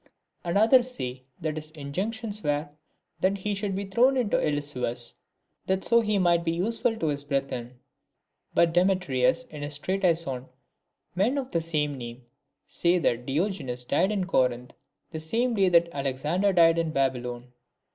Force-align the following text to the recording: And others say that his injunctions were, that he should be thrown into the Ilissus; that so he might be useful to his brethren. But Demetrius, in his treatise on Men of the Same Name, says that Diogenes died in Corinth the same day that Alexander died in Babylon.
And 0.43 0.57
others 0.57 0.89
say 0.89 1.21
that 1.41 1.57
his 1.57 1.69
injunctions 1.69 2.41
were, 2.41 2.69
that 3.19 3.37
he 3.37 3.53
should 3.53 3.75
be 3.75 3.85
thrown 3.85 4.17
into 4.17 4.35
the 4.37 4.47
Ilissus; 4.47 5.13
that 5.67 5.83
so 5.83 6.01
he 6.01 6.17
might 6.17 6.43
be 6.43 6.53
useful 6.53 6.97
to 6.97 7.09
his 7.09 7.23
brethren. 7.23 7.79
But 8.55 8.73
Demetrius, 8.73 9.43
in 9.51 9.61
his 9.61 9.77
treatise 9.77 10.25
on 10.25 10.47
Men 11.13 11.37
of 11.37 11.51
the 11.51 11.61
Same 11.61 11.99
Name, 11.99 12.25
says 12.67 13.03
that 13.03 13.27
Diogenes 13.27 13.83
died 13.83 14.11
in 14.11 14.25
Corinth 14.25 14.73
the 15.11 15.19
same 15.19 15.53
day 15.53 15.69
that 15.69 15.89
Alexander 15.93 16.51
died 16.51 16.79
in 16.79 16.89
Babylon. 16.89 17.53